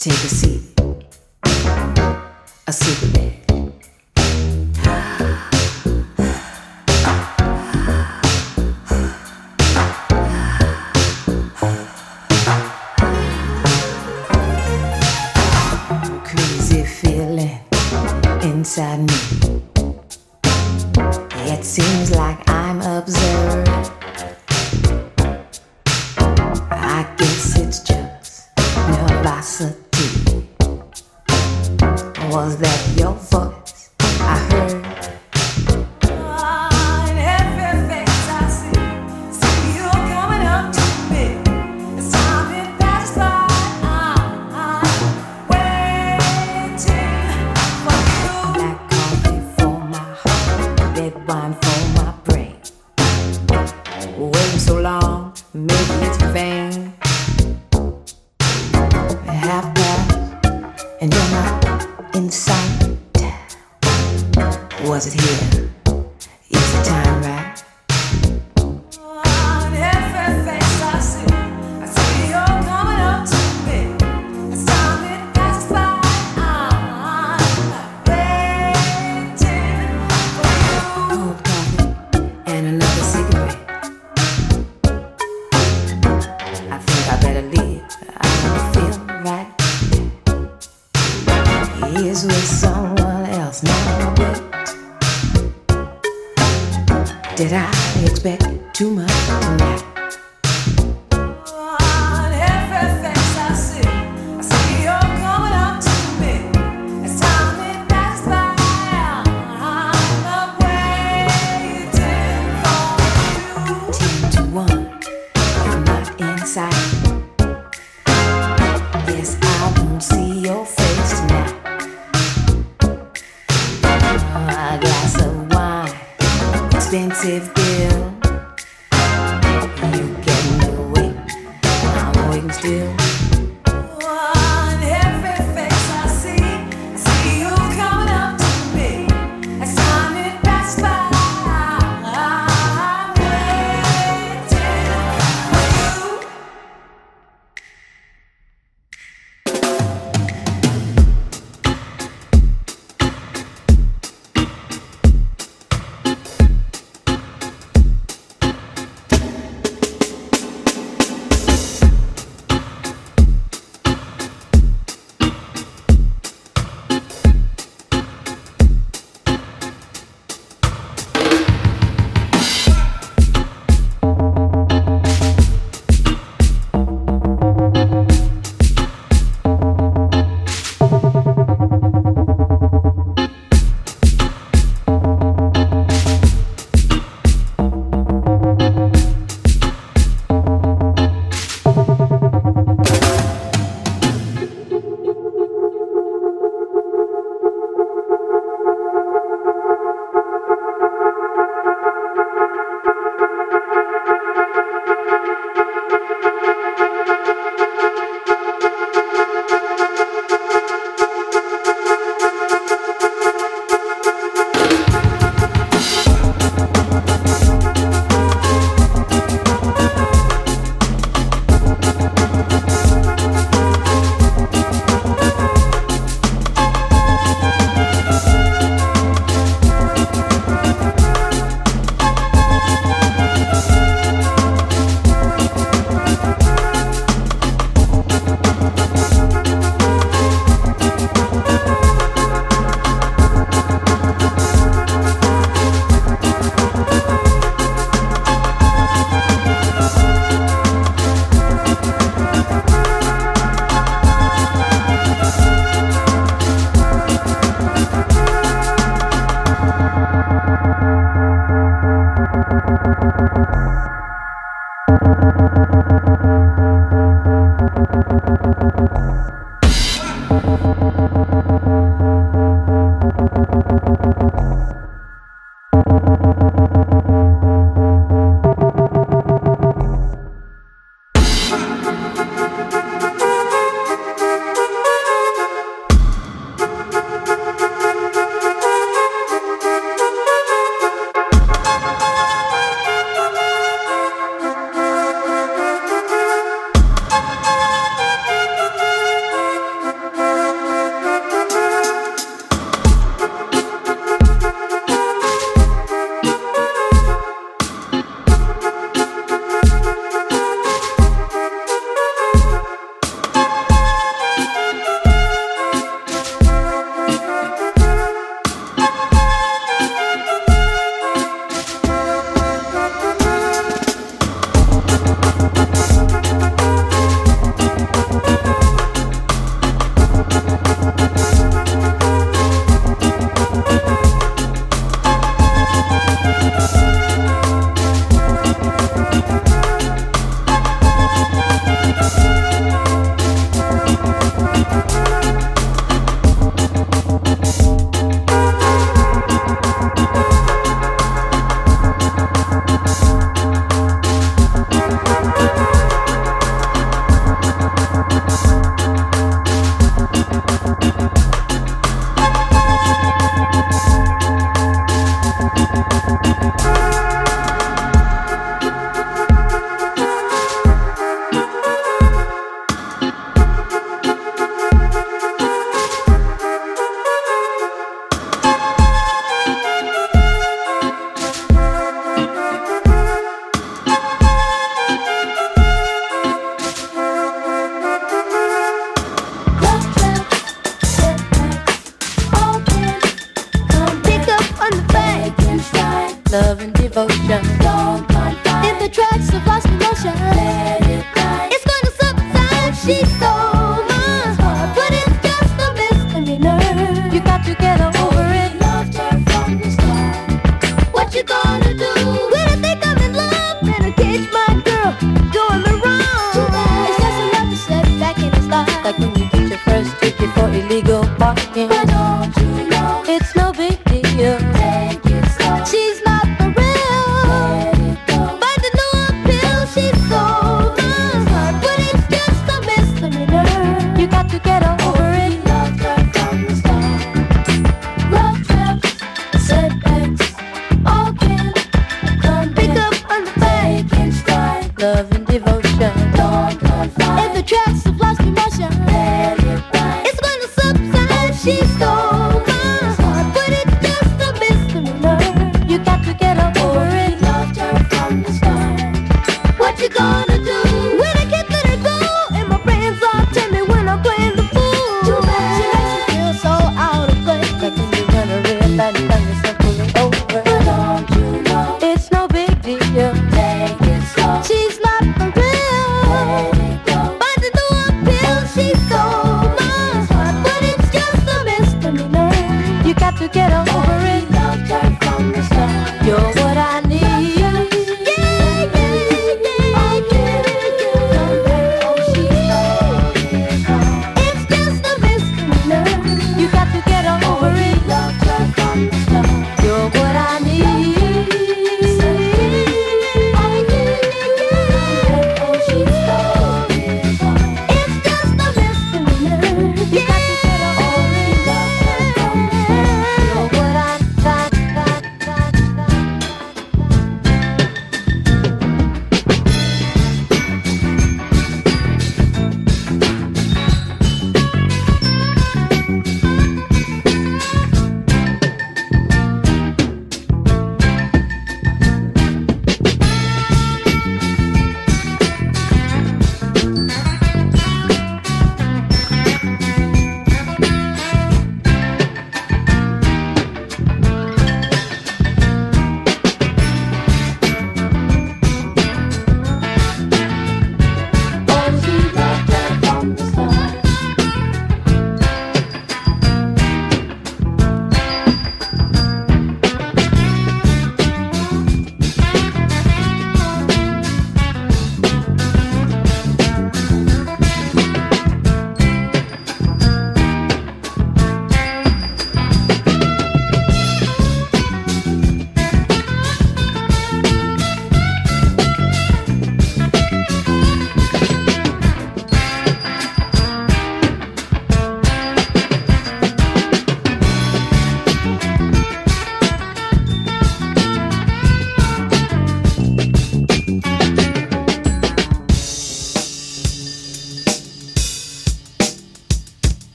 [0.00, 0.80] Take a seat,
[2.66, 3.49] a seat.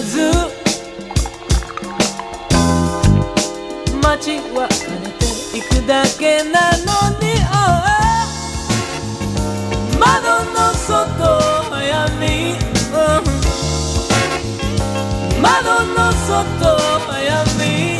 [0.00, 0.32] ず。
[4.02, 5.24] 街は跳れて
[5.58, 6.86] いくだけなの
[7.18, 7.78] に、oh,
[9.98, 10.96] 窓の外
[11.70, 12.56] は闇、
[15.40, 16.36] 窓の外
[17.06, 17.97] は闇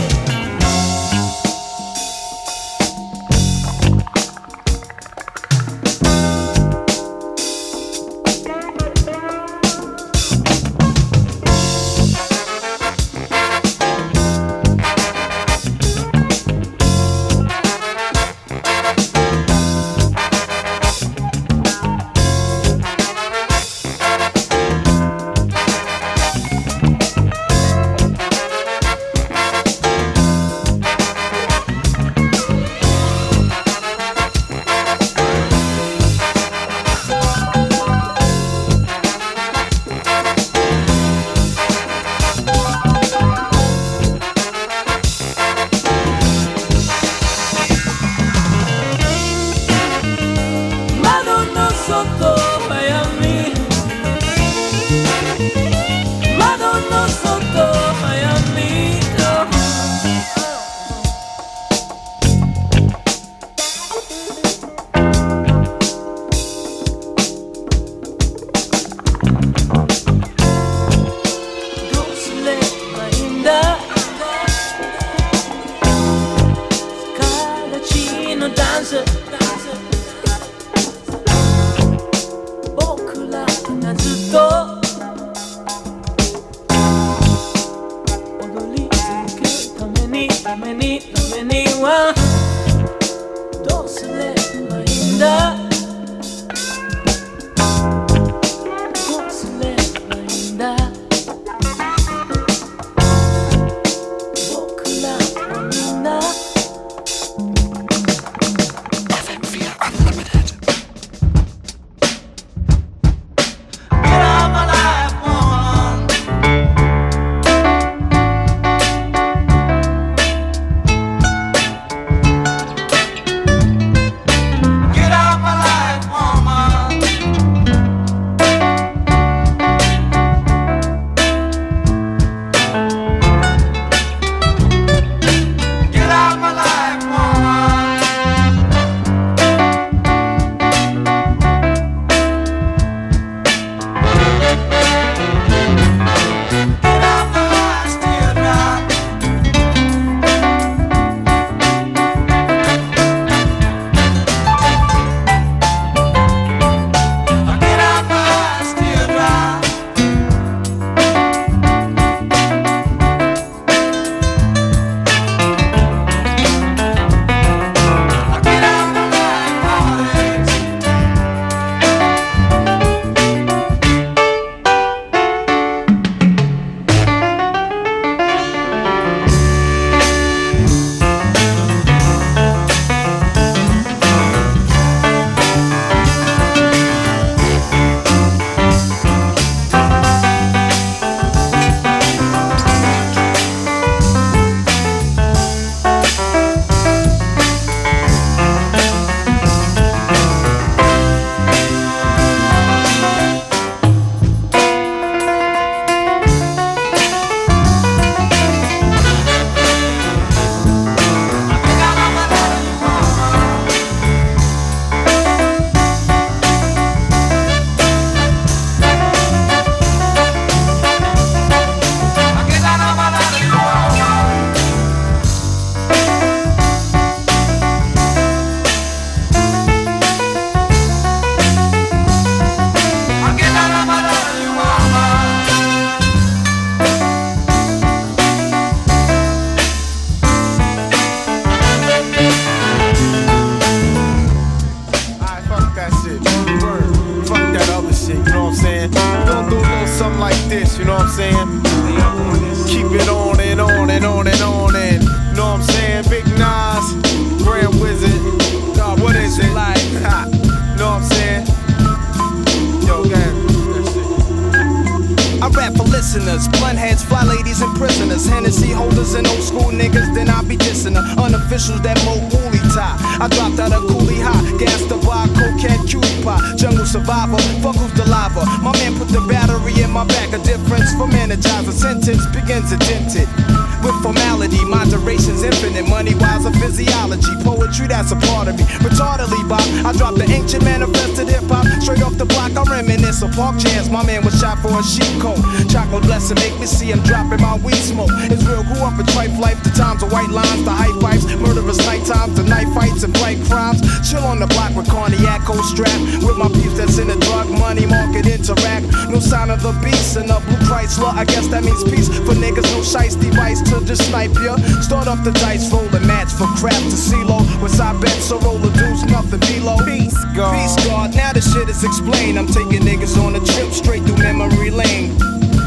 [285.27, 287.33] Infinite, money wise a physiology.
[287.43, 288.65] Poetry, that's a part of me.
[288.85, 291.67] Retardedly, Bob, I dropped the ancient manifested hip hop.
[291.83, 293.89] Straight off the block, I reminisce of park chairs.
[293.89, 295.39] My man was shot for a sheep coat.
[295.71, 298.11] Chocolate blessing, make me see him dropping my weed smoke.
[298.31, 301.27] It's real, grew up in trife life, the times of white lines, the high pipes,
[301.41, 303.83] murderous night times, the night fights and bright crimes.
[304.09, 305.99] Chill on the block with cognac, strap.
[306.23, 308.87] With my peeps that's in the drug money market interact.
[309.11, 311.13] No sign of the beast in a blue Chrysler.
[311.15, 312.69] I guess that means peace for niggas.
[312.77, 314.57] No shice device to just snipe ya.
[314.81, 317.41] Start up the dice, roll the match for crap to CeeLo.
[317.63, 319.79] With side bets, so roll the deuce, nothing below.
[319.85, 320.55] Peace, God.
[320.55, 321.15] Peace, God.
[321.17, 322.39] Now the shit is explained.
[322.39, 325.17] I'm taking niggas on a trip straight through memory lane.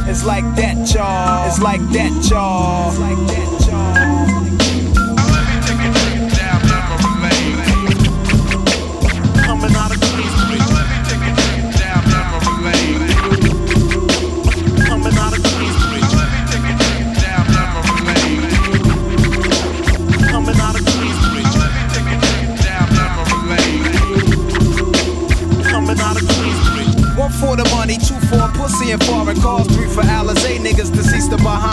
[0.08, 1.47] It's like that, y'all.
[1.47, 2.89] It's like that, y'all.
[2.89, 4.01] It's like that, y'all.
[29.36, 31.70] Foreign cars, three for Alizé niggas deceased or behind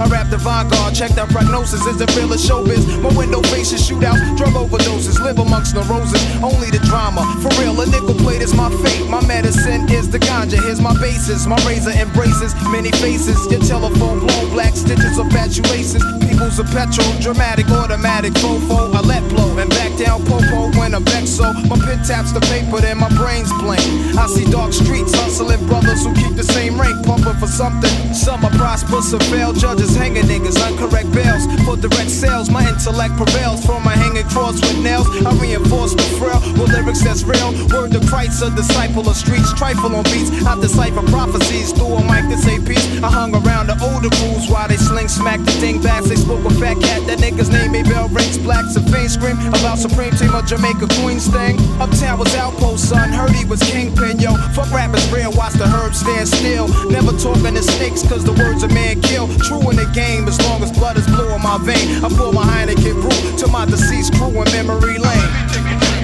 [0.00, 1.84] I rap the vanguard, check that prognosis.
[1.86, 2.84] Is it real or showbiz?
[3.02, 6.22] My window faces shootouts, drug overdoses, live amongst the roses.
[6.42, 7.80] Only the drama, for real.
[7.80, 9.08] A nickel plate is my fate.
[9.08, 10.62] My medicine is the ganja.
[10.62, 11.46] Here's my basis.
[11.46, 13.36] My razor embraces many faces.
[13.50, 16.04] Your telephone blown black stitches of fatuations.
[16.24, 18.94] People's a petrol, dramatic, automatic, fofo.
[18.94, 21.36] I let blow and back down popo when I'm vexed.
[21.36, 23.84] So my pen taps the paper, then my brains blank.
[24.16, 27.92] I see dark streets hustling brothers who keep the same rank, pumping for something.
[28.14, 29.52] Some are prosperous, some fail.
[29.66, 31.42] Judges hanging niggas, uncorrect bails.
[31.66, 33.66] For direct sales, my intellect prevails.
[33.66, 37.50] for my hanging cross with nails, I reinforce the frail with lyrics that's real.
[37.74, 40.30] Word to Christ, a disciple of streets, trifle on beats.
[40.46, 42.86] I decipher prophecies through a mic to say peace.
[43.02, 46.04] I hung around the older fools while they sling smack the thing back.
[46.04, 48.38] They spoke a fat cat, that nigga's name may bell rings.
[48.38, 51.58] Blacks a faint scream about Supreme Team of Jamaica Queens thing.
[51.82, 53.10] Uptown was outpost, son.
[53.10, 54.36] Heard he was kingpin, yo.
[54.54, 56.70] Fuck rappers real, watch the herbs stand still.
[56.86, 59.26] Never talking to snakes, cause the words a man kill.
[59.42, 62.04] True in the game, as long as blood is blue in my vein.
[62.04, 65.95] I pour my Heineken brew to my deceased crew in memory lane.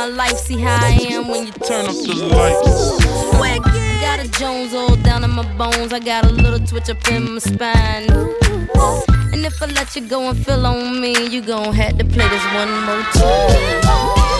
[0.00, 0.38] my life.
[0.38, 2.70] See how I am when you turn up the lights.
[3.38, 4.00] Wicked.
[4.00, 5.92] Got a Jones all down in my bones.
[5.92, 8.08] I got a little twitch up in my spine.
[9.32, 12.28] And if I let you go and feel on me, you gon' have to play
[12.28, 14.39] this one more time.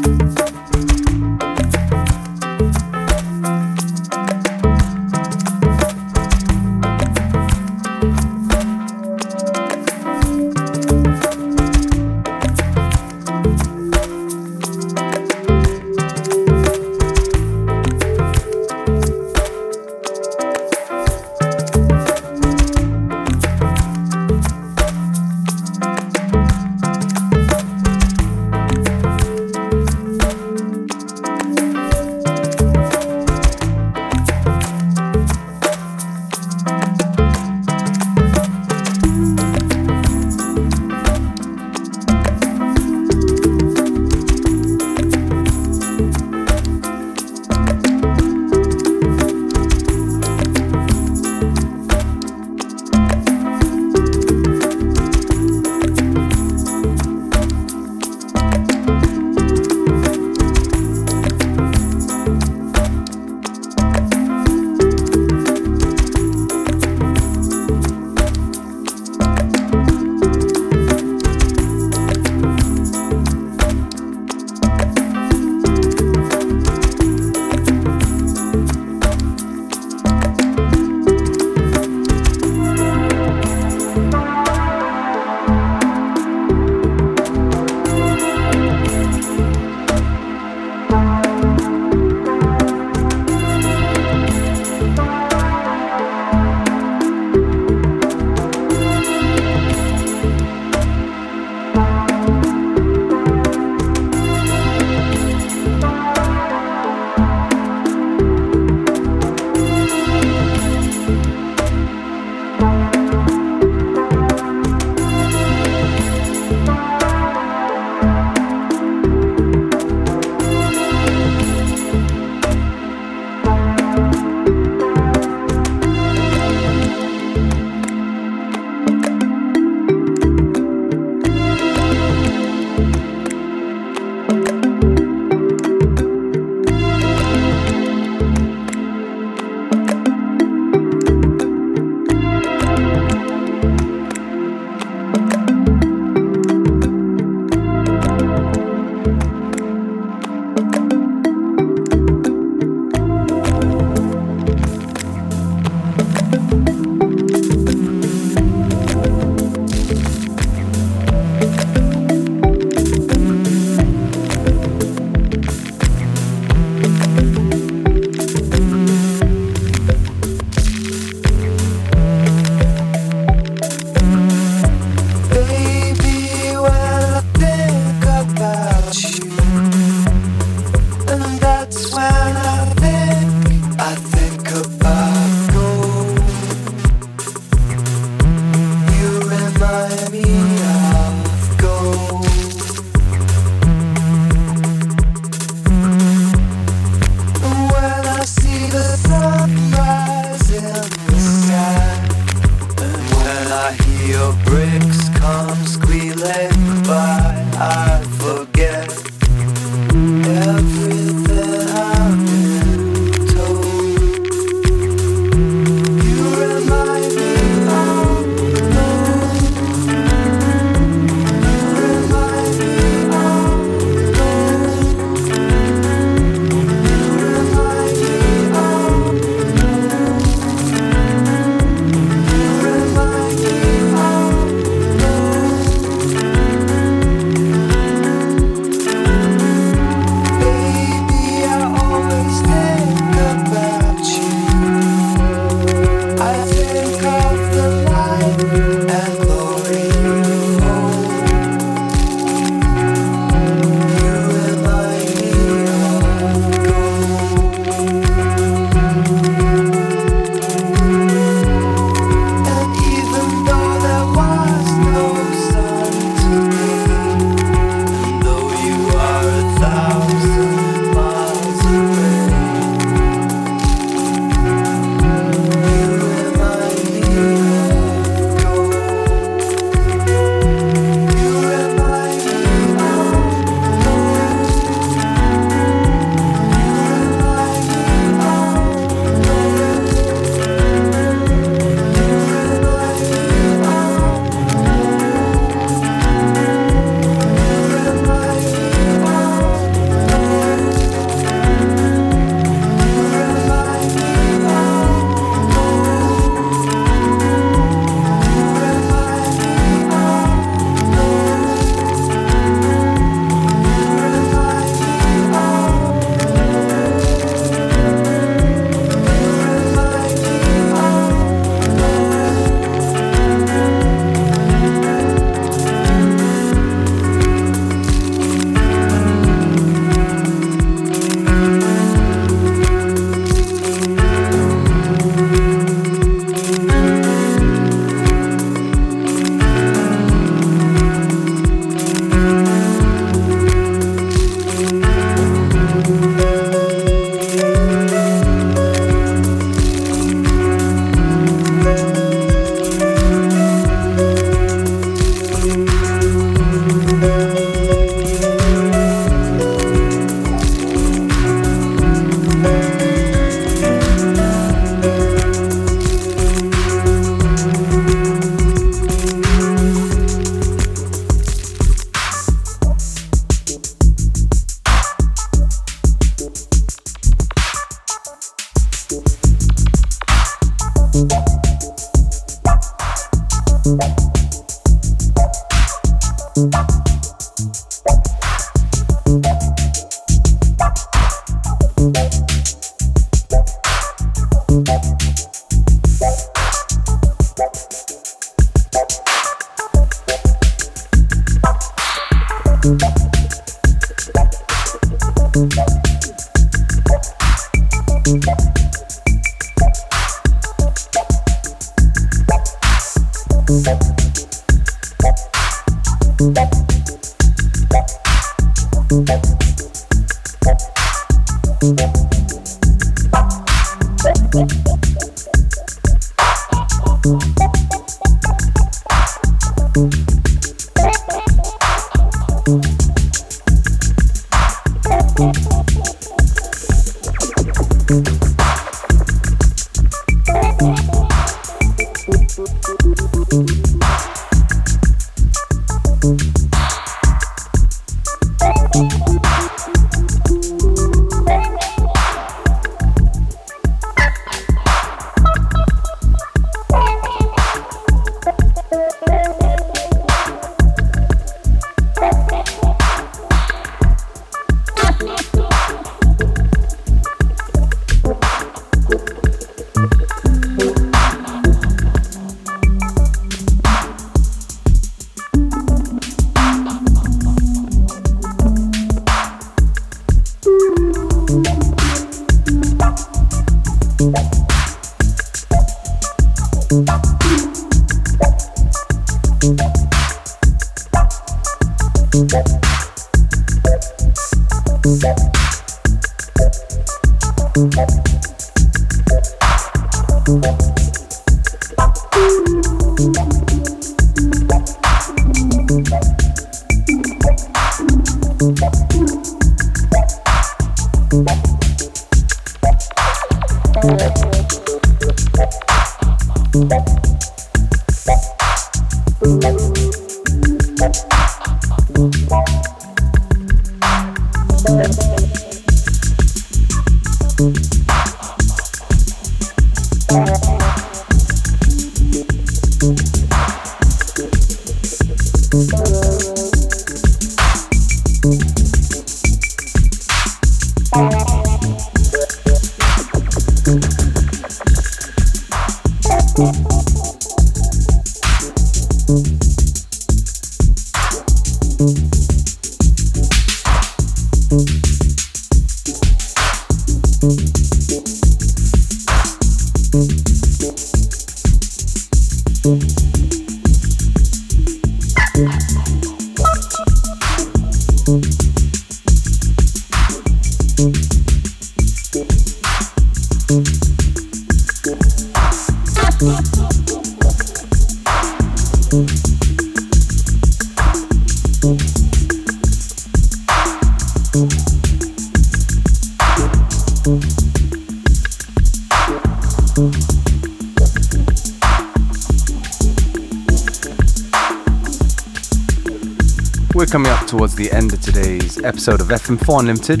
[598.64, 600.00] Episode of FM4 Unlimited.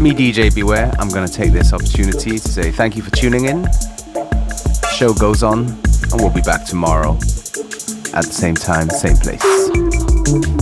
[0.00, 3.46] Me, DJ Beware, I'm going to take this opportunity to say thank you for tuning
[3.46, 3.66] in.
[4.92, 7.14] Show goes on, and we'll be back tomorrow
[8.14, 10.61] at the same time, same place.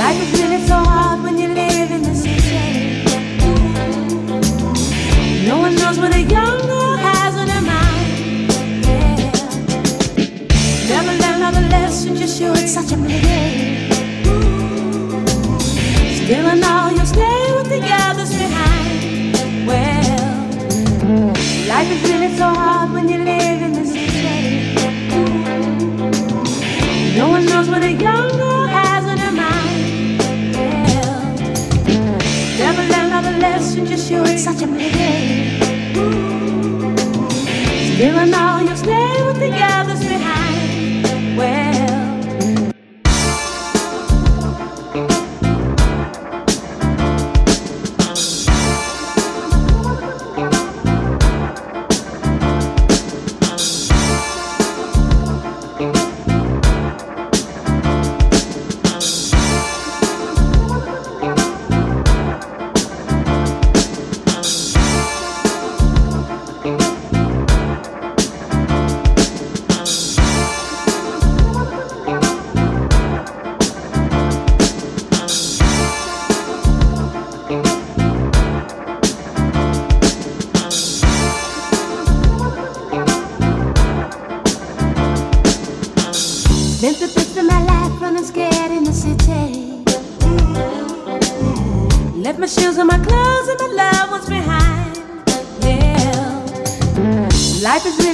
[0.00, 0.79] Life is really so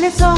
[0.08, 0.26] Yeah.
[0.26, 0.35] Life